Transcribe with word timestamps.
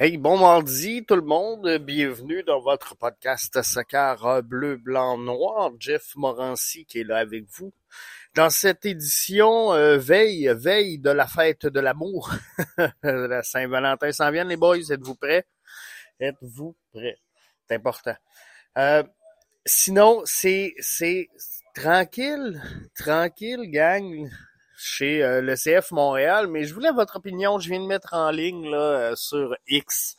Hey, 0.00 0.16
bon 0.16 0.38
mardi 0.38 1.04
tout 1.04 1.16
le 1.16 1.22
monde, 1.22 1.68
bienvenue 1.78 2.44
dans 2.44 2.60
votre 2.60 2.94
podcast 2.94 3.60
Soccer 3.62 4.44
bleu, 4.44 4.76
blanc, 4.76 5.18
noir. 5.18 5.72
Jeff 5.80 6.14
Morancy 6.14 6.84
qui 6.84 7.00
est 7.00 7.04
là 7.04 7.16
avec 7.16 7.46
vous. 7.56 7.72
Dans 8.36 8.48
cette 8.48 8.86
édition, 8.86 9.72
euh, 9.72 9.98
veille, 9.98 10.54
veille 10.54 11.00
de 11.00 11.10
la 11.10 11.26
fête 11.26 11.66
de 11.66 11.80
l'amour, 11.80 12.32
la 13.02 13.42
Saint-Valentin 13.42 14.12
s'en 14.12 14.30
vient 14.30 14.44
les 14.44 14.56
boys, 14.56 14.88
êtes-vous 14.88 15.16
prêts? 15.16 15.44
Êtes-vous 16.20 16.76
prêts? 16.92 17.18
C'est 17.68 17.74
important. 17.74 18.14
Euh, 18.76 19.02
sinon, 19.66 20.22
c'est, 20.26 20.74
c'est 20.78 21.28
tranquille, 21.74 22.62
tranquille 22.94 23.68
gang 23.68 24.30
chez 24.78 25.24
euh, 25.24 25.40
le 25.40 25.56
CF 25.56 25.90
Montréal, 25.90 26.46
mais 26.46 26.64
je 26.64 26.72
voulais 26.72 26.92
votre 26.92 27.16
opinion. 27.16 27.58
Je 27.58 27.68
viens 27.68 27.80
de 27.80 27.86
mettre 27.86 28.14
en 28.14 28.30
ligne 28.30 28.70
là, 28.70 28.78
euh, 28.78 29.16
sur 29.16 29.56
X 29.66 30.16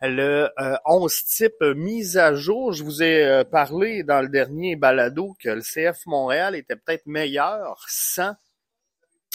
le 0.00 0.48
11 0.86 1.12
euh, 1.12 1.26
type 1.28 1.60
mise 1.76 2.16
à 2.16 2.34
jour. 2.34 2.72
Je 2.72 2.82
vous 2.82 3.02
ai 3.02 3.44
parlé 3.50 4.02
dans 4.02 4.22
le 4.22 4.28
dernier 4.28 4.74
balado 4.74 5.36
que 5.38 5.50
le 5.50 5.60
CF 5.60 6.06
Montréal 6.06 6.56
était 6.56 6.76
peut-être 6.76 7.04
meilleur 7.04 7.84
sans 7.86 8.34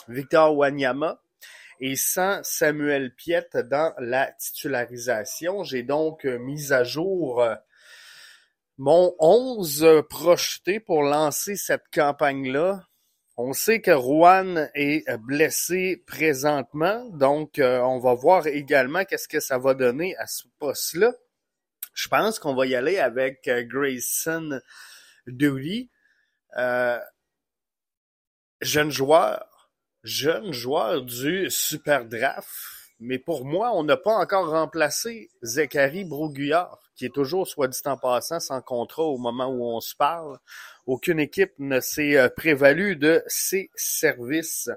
Victor 0.07 0.57
Wanyama 0.57 1.21
et 1.79 1.95
sans 1.95 2.39
Samuel 2.41 3.13
Piette 3.13 3.57
dans 3.57 3.93
la 3.99 4.31
titularisation. 4.31 5.63
J'ai 5.63 5.83
donc 5.83 6.25
mis 6.25 6.73
à 6.73 6.83
jour 6.83 7.47
mon 8.79 9.15
11 9.19 10.03
projeté 10.09 10.79
pour 10.79 11.03
lancer 11.03 11.55
cette 11.55 11.85
campagne-là 11.93 12.81
on 13.37 13.51
sait 13.53 13.81
que 13.81 13.91
Juan 13.91 14.69
est 14.75 15.09
blessé 15.17 16.01
présentement, 16.07 17.05
donc 17.09 17.59
euh, 17.59 17.79
on 17.81 17.99
va 17.99 18.13
voir 18.13 18.47
également 18.47 19.03
qu'est-ce 19.03 19.27
que 19.27 19.41
ça 19.41 19.57
va 19.57 19.73
donner 19.73 20.15
à 20.17 20.25
ce 20.25 20.43
poste-là. 20.59 21.13
Je 21.93 22.07
pense 22.07 22.39
qu'on 22.39 22.55
va 22.55 22.65
y 22.65 22.75
aller 22.75 22.97
avec 22.97 23.47
euh, 23.47 23.63
Grayson 23.63 24.61
euh, 26.57 26.99
jeune 28.61 28.91
joueur, 28.91 29.69
jeune 30.03 30.53
joueur 30.53 31.01
du 31.01 31.49
Super 31.49 32.05
Draft, 32.05 32.47
mais 32.99 33.19
pour 33.19 33.45
moi, 33.45 33.71
on 33.73 33.83
n'a 33.83 33.97
pas 33.97 34.15
encore 34.15 34.49
remplacé 34.49 35.29
Zachary 35.43 36.05
Broguillard, 36.05 36.79
qui 36.95 37.05
est 37.05 37.13
toujours, 37.13 37.47
soit 37.47 37.67
dit 37.67 37.79
en 37.85 37.97
passant, 37.97 38.39
sans 38.39 38.61
contrat 38.61 39.03
au 39.03 39.17
moment 39.17 39.47
où 39.47 39.65
on 39.65 39.81
se 39.81 39.95
parle. 39.95 40.39
Aucune 40.85 41.19
équipe 41.19 41.53
ne 41.59 41.81
s'est 41.81 42.17
euh, 42.17 42.29
prévalue 42.29 42.97
de 42.97 43.21
ses 43.27 43.69
services. 43.75 44.69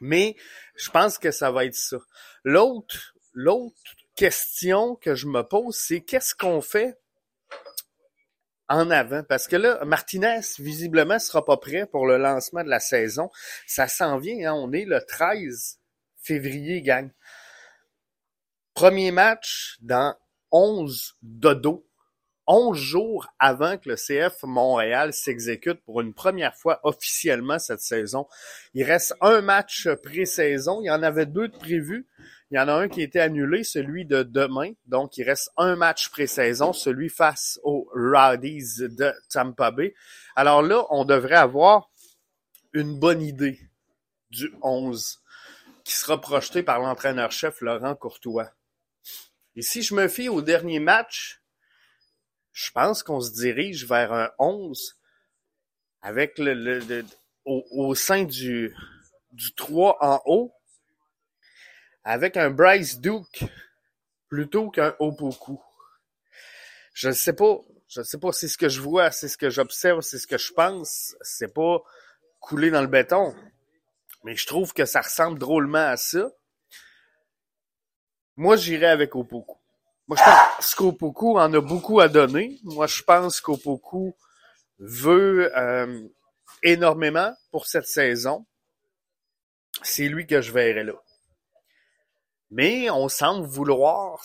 Mais 0.00 0.36
je 0.76 0.90
pense 0.90 1.16
que 1.16 1.30
ça 1.30 1.50
va 1.50 1.64
être 1.64 1.74
ça. 1.74 1.96
L'autre, 2.42 3.14
l'autre 3.32 3.74
question 4.16 4.96
que 4.96 5.14
je 5.14 5.26
me 5.26 5.42
pose, 5.42 5.76
c'est 5.76 6.02
qu'est-ce 6.02 6.34
qu'on 6.34 6.60
fait 6.60 6.98
en 8.68 8.90
avant? 8.90 9.22
Parce 9.22 9.48
que 9.48 9.56
là, 9.56 9.82
Martinez, 9.86 10.40
visiblement, 10.58 11.18
sera 11.18 11.42
pas 11.42 11.56
prêt 11.56 11.86
pour 11.86 12.06
le 12.06 12.18
lancement 12.18 12.64
de 12.64 12.68
la 12.68 12.80
saison. 12.80 13.30
Ça 13.66 13.88
s'en 13.88 14.18
vient, 14.18 14.50
hein? 14.50 14.54
on 14.54 14.72
est 14.72 14.84
le 14.84 15.00
13 15.00 15.78
février, 16.24 16.82
gang. 16.82 17.10
Premier 18.74 19.10
match 19.10 19.76
dans 19.80 20.16
11 20.50 21.16
dodo 21.22 21.86
11 22.46 22.76
jours 22.76 23.26
avant 23.38 23.78
que 23.78 23.88
le 23.88 23.96
CF 23.96 24.42
Montréal 24.42 25.12
s'exécute 25.12 25.82
pour 25.84 26.00
une 26.00 26.12
première 26.12 26.54
fois 26.54 26.80
officiellement 26.82 27.58
cette 27.58 27.80
saison. 27.80 28.26
Il 28.74 28.84
reste 28.84 29.14
un 29.20 29.40
match 29.40 29.88
pré-saison. 30.02 30.80
Il 30.82 30.86
y 30.86 30.90
en 30.90 31.02
avait 31.02 31.26
deux 31.26 31.48
de 31.48 31.56
prévus. 31.56 32.06
Il 32.50 32.56
y 32.56 32.60
en 32.60 32.68
a 32.68 32.74
un 32.74 32.88
qui 32.88 33.00
a 33.00 33.04
été 33.04 33.20
annulé, 33.20 33.64
celui 33.64 34.04
de 34.04 34.22
demain. 34.22 34.72
Donc, 34.86 35.16
il 35.16 35.24
reste 35.24 35.50
un 35.56 35.76
match 35.76 36.10
pré-saison, 36.10 36.72
celui 36.72 37.08
face 37.08 37.58
aux 37.62 37.88
Rowdies 37.94 38.88
de 38.90 39.12
Tampa 39.30 39.70
Bay. 39.70 39.94
Alors 40.36 40.62
là, 40.62 40.84
on 40.90 41.04
devrait 41.04 41.36
avoir 41.36 41.90
une 42.72 42.98
bonne 42.98 43.22
idée 43.22 43.58
du 44.30 44.52
11 44.62 45.20
qui 45.84 45.92
sera 45.92 46.20
projeté 46.20 46.62
par 46.62 46.80
l'entraîneur-chef 46.80 47.60
Laurent 47.60 47.94
Courtois. 47.94 48.50
Et 49.54 49.62
si 49.62 49.82
je 49.82 49.94
me 49.94 50.08
fie 50.08 50.28
au 50.28 50.42
dernier 50.42 50.80
match, 50.80 51.42
je 52.52 52.70
pense 52.70 53.02
qu'on 53.02 53.20
se 53.20 53.32
dirige 53.32 53.86
vers 53.86 54.12
un 54.12 54.30
11 54.38 54.98
avec 56.00 56.38
le, 56.38 57.04
au, 57.44 57.94
sein 57.94 58.24
du, 58.24 58.74
du 59.32 59.54
3 59.54 59.98
en 60.00 60.22
haut, 60.26 60.54
avec 62.02 62.36
un 62.36 62.50
Bryce 62.50 63.00
Duke 63.00 63.44
plutôt 64.28 64.70
qu'un 64.70 64.94
Opoku. 64.98 65.60
Je 66.92 67.08
ne 67.08 67.14
sais 67.14 67.32
pas, 67.34 67.58
je 67.88 68.00
ne 68.00 68.04
sais 68.04 68.18
pas, 68.18 68.32
c'est 68.32 68.48
ce 68.48 68.58
que 68.58 68.68
je 68.68 68.80
vois, 68.80 69.10
c'est 69.10 69.28
ce 69.28 69.36
que 69.36 69.50
j'observe, 69.50 70.00
c'est 70.00 70.18
ce 70.18 70.26
que 70.26 70.38
je 70.38 70.52
pense, 70.52 71.16
c'est 71.22 71.52
pas 71.52 71.82
coulé 72.40 72.70
dans 72.70 72.82
le 72.82 72.86
béton. 72.86 73.34
Mais 74.24 74.34
je 74.34 74.46
trouve 74.46 74.72
que 74.72 74.84
ça 74.84 75.02
ressemble 75.02 75.38
drôlement 75.38 75.86
à 75.86 75.96
ça. 75.96 76.30
Moi, 78.36 78.56
j'irais 78.56 78.86
avec 78.86 79.14
Opoku. 79.14 79.58
Moi, 80.06 80.18
je 80.18 80.24
pense 80.24 80.74
qu'Opoku 80.74 81.38
en 81.38 81.52
a 81.52 81.60
beaucoup 81.60 82.00
à 82.00 82.08
donner. 82.08 82.58
Moi, 82.64 82.86
je 82.86 83.02
pense 83.02 83.40
qu'Opoku 83.40 84.16
veut 84.78 85.56
euh, 85.56 86.08
énormément 86.62 87.32
pour 87.50 87.66
cette 87.66 87.86
saison. 87.86 88.44
C'est 89.82 90.08
lui 90.08 90.26
que 90.26 90.40
je 90.40 90.52
verrai 90.52 90.84
là. 90.84 90.94
Mais 92.50 92.90
on 92.90 93.08
semble 93.08 93.46
vouloir, 93.46 94.22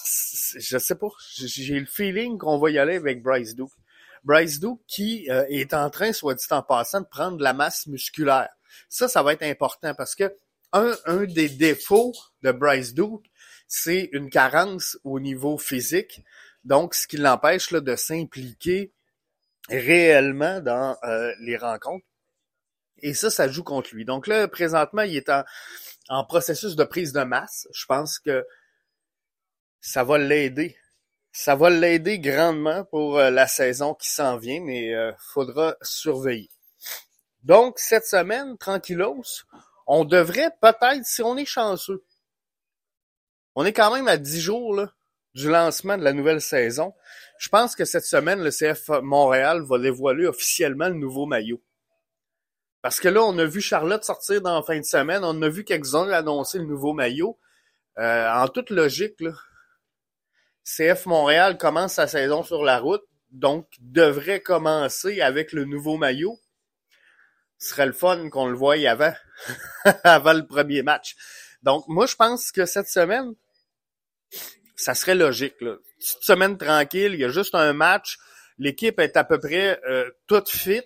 je 0.56 0.78
sais 0.78 0.96
pas, 0.96 1.08
j'ai 1.36 1.80
le 1.80 1.86
feeling 1.86 2.38
qu'on 2.38 2.60
va 2.60 2.70
y 2.70 2.78
aller 2.78 2.98
avec 2.98 3.24
Bryce 3.24 3.56
Duke. 3.56 3.72
Bryce 4.24 4.60
Duke 4.60 4.82
qui 4.86 5.30
euh, 5.32 5.46
est 5.50 5.74
en 5.74 5.90
train, 5.90 6.14
soit 6.14 6.36
dit 6.36 6.46
en 6.52 6.62
passant, 6.62 7.02
de 7.02 7.08
prendre 7.08 7.42
la 7.42 7.54
masse 7.54 7.88
musculaire. 7.88 8.50
Ça, 8.88 9.08
ça 9.08 9.24
va 9.24 9.34
être 9.34 9.44
important 9.44 9.94
parce 9.94 10.16
que 10.16 10.34
un, 10.72 10.96
un 11.06 11.24
des 11.26 11.50
défauts 11.50 12.14
de 12.44 12.52
Bryce 12.52 12.94
Duke, 12.94 13.26
c'est 13.68 14.10
une 14.14 14.30
carence 14.30 14.98
au 15.04 15.20
niveau 15.20 15.58
physique, 15.58 16.24
donc 16.64 16.94
ce 16.94 17.08
qui 17.08 17.18
l'empêche 17.18 17.72
de 17.72 17.96
s'impliquer 17.96 18.92
réellement 19.70 20.60
dans 20.60 20.98
euh, 21.04 21.34
les 21.42 21.58
rencontres. 21.58 22.06
Et 23.02 23.14
ça, 23.14 23.30
ça 23.30 23.48
joue 23.48 23.64
contre 23.64 23.94
lui. 23.94 24.06
Donc 24.06 24.28
là, 24.28 24.48
présentement, 24.48 25.04
il 25.04 25.16
est 25.16 25.32
en, 26.10 26.26
processus 26.26 26.76
de 26.76 26.84
prise 26.84 27.14
de 27.14 27.24
masse. 27.24 27.68
Je 27.72 27.86
pense 27.86 28.20
que 28.20 28.46
ça 29.80 30.04
va 30.04 30.18
l'aider. 30.18 30.76
Ça 31.32 31.56
va 31.56 31.70
l'aider 31.70 32.20
grandement 32.20 32.84
pour 32.86 33.20
euh, 33.20 33.30
la 33.30 33.48
saison 33.48 33.94
qui 33.94 34.10
s'en 34.10 34.38
vient, 34.38 34.62
mais 34.62 34.94
euh, 34.94 35.12
faudra 35.20 35.76
surveiller. 35.82 36.50
Donc, 37.44 37.80
cette 37.80 38.06
semaine, 38.06 38.58
tranquillos, 38.58 39.24
on 39.88 40.06
devrait 40.06 40.52
peut-être, 40.62 41.06
si 41.06 41.22
on 41.22 41.38
est 41.38 41.46
chanceux, 41.46 42.04
on 43.56 43.66
est 43.66 43.74
quand 43.74 43.94
même 43.94 44.08
à 44.08 44.18
10 44.18 44.42
jours 44.42 44.86
du 45.34 45.50
lancement 45.50 45.98
de 45.98 46.04
la 46.04 46.14
nouvelle 46.14 46.42
saison. 46.42 46.94
Je 47.40 47.50
pense 47.50 47.76
que 47.76 47.86
cette 47.86 48.06
semaine, 48.06 48.42
le 48.42 48.52
CF 48.52 48.90
Montréal 49.02 49.62
va 49.64 49.80
dévoiler 49.80 50.28
officiellement 50.28 50.90
le 50.90 50.96
nouveau 50.96 51.26
maillot. 51.26 51.62
Parce 52.82 53.00
que 53.00 53.10
là, 53.10 53.22
on 53.24 53.38
a 53.38 53.46
vu 53.46 53.62
Charlotte 53.62 54.04
sortir 54.04 54.42
dans 54.42 54.56
la 54.56 54.64
fin 54.64 54.78
de 54.78 54.86
semaine, 54.86 55.24
on 55.24 55.42
a 55.42 55.50
vu 55.50 55.64
quelques-uns 55.64 56.10
annoncer 56.12 56.60
le 56.60 56.66
nouveau 56.66 56.94
maillot. 56.94 57.38
Euh, 57.98 58.32
en 58.32 58.48
toute 58.48 58.70
logique, 58.70 59.20
là, 59.20 59.34
CF 60.64 61.06
Montréal 61.06 61.58
commence 61.58 61.94
sa 61.96 62.08
saison 62.08 62.44
sur 62.44 62.64
la 62.64 62.80
route, 62.80 63.04
donc 63.32 63.68
devrait 63.80 64.40
commencer 64.40 65.20
avec 65.20 65.52
le 65.52 65.66
nouveau 65.66 65.98
maillot. 65.98 66.40
Ce 67.60 67.70
serait 67.70 67.86
le 67.86 67.94
fun 67.94 68.30
qu'on 68.30 68.48
le 68.48 68.56
voie 68.56 68.76
avant, 70.04 70.34
le 70.34 70.48
premier 70.48 70.82
match. 70.82 71.16
Donc, 71.62 71.84
moi, 71.88 72.06
je 72.06 72.16
pense 72.16 72.52
que 72.52 72.66
cette 72.66 72.88
semaine, 72.88 73.34
ça 74.78 74.96
serait 74.96 75.16
logique. 75.16 75.60
Là. 75.60 75.76
Petite 76.00 76.24
semaine 76.24 76.58
tranquille, 76.58 77.14
il 77.14 77.20
y 77.20 77.26
a 77.26 77.30
juste 77.30 77.56
un 77.56 77.74
match. 77.74 78.18
L'équipe 78.58 79.00
est 79.00 79.18
à 79.18 79.26
peu 79.26 79.40
près 79.40 79.80
euh, 79.90 80.10
toute 80.28 80.48
fit. 80.48 80.82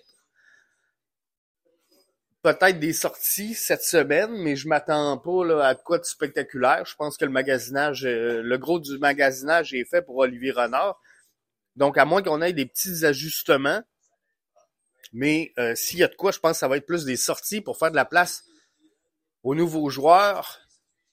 Peut-être 2.42 2.78
des 2.78 2.92
sorties 2.92 3.54
cette 3.54 3.84
semaine, 3.84 4.32
mais 4.32 4.56
je 4.56 4.68
m'attends 4.68 5.16
pas 5.16 5.44
là, 5.46 5.66
à 5.66 5.74
quoi 5.76 5.98
de 5.98 6.04
spectaculaire. 6.04 6.84
Je 6.84 6.94
pense 6.96 7.16
que 7.16 7.24
le 7.24 7.30
magasinage, 7.30 8.04
euh, 8.04 8.42
le 8.42 8.58
gros 8.58 8.80
du 8.80 8.98
magasinage 8.98 9.72
est 9.74 9.84
fait 9.84 10.02
pour 10.02 10.16
Olivier 10.16 10.50
Renard. 10.50 11.00
Donc, 11.76 11.96
à 11.98 12.04
moins 12.04 12.22
qu'on 12.22 12.42
ait 12.42 12.52
des 12.52 12.66
petits 12.66 13.04
ajustements. 13.04 13.82
Mais 15.14 15.52
euh, 15.58 15.76
s'il 15.76 16.00
y 16.00 16.02
a 16.02 16.08
de 16.08 16.14
quoi, 16.16 16.32
je 16.32 16.40
pense 16.40 16.52
que 16.52 16.58
ça 16.58 16.68
va 16.68 16.76
être 16.76 16.86
plus 16.86 17.04
des 17.04 17.16
sorties 17.16 17.60
pour 17.60 17.78
faire 17.78 17.92
de 17.92 17.96
la 17.96 18.04
place 18.04 18.44
aux 19.44 19.54
nouveaux 19.54 19.88
joueurs 19.88 20.60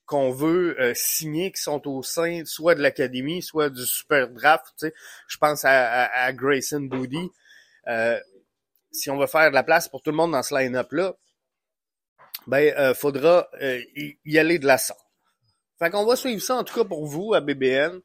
qu'on 0.06 0.32
veut 0.32 0.78
euh, 0.80 0.92
signer 0.94 1.52
qui 1.52 1.62
sont 1.62 1.86
au 1.86 2.02
sein 2.02 2.44
soit 2.44 2.74
de 2.74 2.82
l'académie, 2.82 3.42
soit 3.42 3.70
du 3.70 3.86
super 3.86 4.28
draft. 4.28 4.86
Je 5.28 5.36
pense 5.38 5.64
à, 5.64 6.32
Grayson 6.32 6.80
Booty. 6.80 7.30
Euh, 7.86 8.20
si 8.90 9.08
on 9.08 9.18
veut 9.18 9.28
faire 9.28 9.50
de 9.50 9.54
la 9.54 9.62
place 9.62 9.88
pour 9.88 10.02
tout 10.02 10.10
le 10.10 10.16
monde 10.16 10.32
dans 10.32 10.42
ce 10.42 10.52
line-up-là, 10.52 11.14
ben, 12.48 12.92
faudra 12.94 13.48
y 13.94 14.38
aller 14.38 14.58
de 14.58 14.66
la 14.66 14.78
sorte. 14.78 15.06
Fait 15.78 15.90
qu'on 15.90 16.04
va 16.04 16.16
suivre 16.16 16.42
ça, 16.42 16.56
en 16.56 16.64
tout 16.64 16.74
cas 16.74 16.84
pour 16.84 17.06
vous, 17.06 17.34
à 17.34 17.40
BBN, 17.40 18.00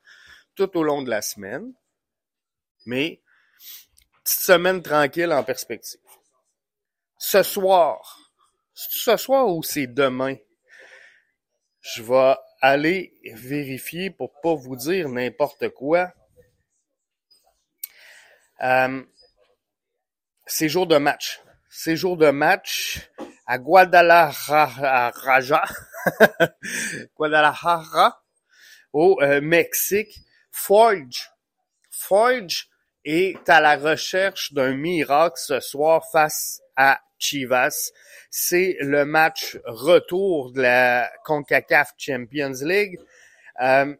tout 0.53 0.77
au 0.77 0.83
long 0.83 1.01
de 1.01 1.09
la 1.09 1.23
semaine. 1.23 1.73
Mais, 2.85 3.21
petite 4.27 4.41
semaine 4.41 4.81
tranquille 4.81 5.31
en 5.31 5.41
perspective. 5.41 6.01
Ce 7.17 7.43
soir, 7.43 8.19
ce 8.73 9.15
soir 9.15 9.47
ou 9.47 9.63
c'est 9.63 9.87
demain, 9.87 10.35
je 11.79 12.03
vais 12.03 12.35
aller 12.59 13.13
vérifier 13.35 14.11
pour 14.11 14.33
pas 14.41 14.53
vous 14.53 14.75
dire 14.75 15.07
n'importe 15.07 15.69
quoi. 15.69 16.11
Euh, 18.61 19.01
c'est 20.45 20.67
de 20.67 20.97
match. 20.97 21.39
C'est 21.69 21.95
jour 21.95 22.17
de 22.17 22.29
match 22.29 23.09
à 23.45 23.57
Guadalajara, 23.57 25.13
Guadalajara, 27.15 28.21
au 28.91 29.21
euh, 29.21 29.39
Mexique. 29.39 30.19
Forge, 30.51 31.31
Forge 31.91 32.67
est 33.07 33.47
à 33.47 33.61
la 33.61 33.77
recherche 33.77 34.51
d'un 34.51 34.75
miracle 34.75 35.37
ce 35.37 35.61
soir 35.61 36.05
face 36.11 36.61
à 36.75 36.99
Chivas. 37.17 37.91
C'est 38.29 38.75
le 38.81 39.05
match 39.05 39.57
retour 39.63 40.51
de 40.51 40.61
la 40.61 41.09
CONCACAF 41.23 41.93
Champions 41.97 42.51
League. 42.61 42.99
Euh, 43.61 43.95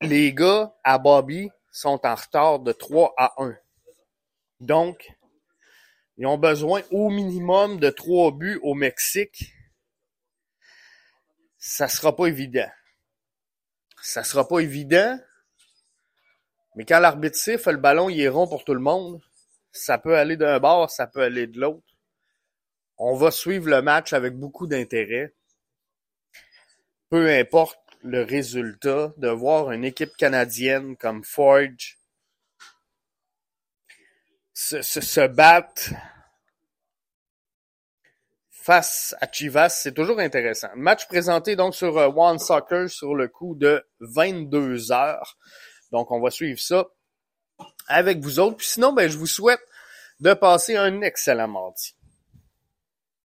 les 0.00 0.32
gars 0.32 0.72
à 0.84 0.98
Bobby 0.98 1.50
sont 1.72 2.00
en 2.04 2.14
retard 2.14 2.60
de 2.60 2.70
3 2.70 3.14
à 3.16 3.34
1. 3.38 3.56
Donc, 4.60 5.10
ils 6.16 6.26
ont 6.26 6.38
besoin 6.38 6.82
au 6.92 7.10
minimum 7.10 7.80
de 7.80 7.90
3 7.90 8.30
buts 8.30 8.60
au 8.62 8.74
Mexique. 8.74 9.52
Ça 11.58 11.88
sera 11.88 12.14
pas 12.14 12.26
évident. 12.26 12.70
Ça 14.00 14.22
sera 14.22 14.46
pas 14.46 14.60
évident. 14.60 15.18
Mais 16.74 16.84
quand 16.84 17.00
l'arbitre 17.00 17.36
siffle, 17.36 17.72
le 17.72 17.76
ballon 17.76 18.08
il 18.08 18.20
est 18.20 18.28
rond 18.28 18.46
pour 18.46 18.64
tout 18.64 18.74
le 18.74 18.80
monde. 18.80 19.20
Ça 19.72 19.98
peut 19.98 20.16
aller 20.16 20.36
d'un 20.36 20.58
bord, 20.58 20.90
ça 20.90 21.06
peut 21.06 21.22
aller 21.22 21.46
de 21.46 21.60
l'autre. 21.60 21.86
On 22.98 23.16
va 23.16 23.30
suivre 23.30 23.68
le 23.68 23.82
match 23.82 24.12
avec 24.12 24.34
beaucoup 24.34 24.66
d'intérêt. 24.66 25.34
Peu 27.08 27.30
importe 27.30 27.78
le 28.02 28.22
résultat, 28.22 29.12
de 29.16 29.28
voir 29.28 29.72
une 29.72 29.84
équipe 29.84 30.16
canadienne 30.16 30.96
comme 30.96 31.24
Forge 31.24 31.98
se, 34.54 34.82
se, 34.82 35.26
battre 35.26 35.90
face 38.50 39.14
à 39.20 39.30
Chivas, 39.30 39.70
c'est 39.70 39.92
toujours 39.92 40.20
intéressant. 40.20 40.68
Match 40.76 41.06
présenté 41.06 41.56
donc 41.56 41.74
sur 41.74 41.98
euh, 41.98 42.08
One 42.14 42.38
Soccer 42.38 42.88
sur 42.88 43.14
le 43.14 43.28
coup 43.28 43.54
de 43.56 43.84
22 44.00 44.92
heures. 44.92 45.36
Donc 45.92 46.10
on 46.10 46.20
va 46.20 46.30
suivre 46.30 46.58
ça 46.58 46.88
avec 47.86 48.18
vous 48.20 48.40
autres. 48.40 48.56
Puis 48.56 48.66
sinon, 48.66 48.92
ben, 48.92 49.08
je 49.08 49.18
vous 49.18 49.26
souhaite 49.26 49.60
de 50.20 50.34
passer 50.34 50.76
un 50.76 51.02
excellent 51.02 51.48
mardi. 51.48 51.94